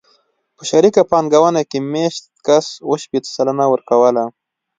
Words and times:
په 0.55 0.63
شریکه 0.69 1.01
پانګونه 1.11 1.61
کې 1.69 1.79
مېشت 1.91 2.23
کس 2.45 2.65
اوه 2.85 2.97
شپېته 3.03 3.29
سلنه 3.35 3.65
ورکوله 3.69 4.23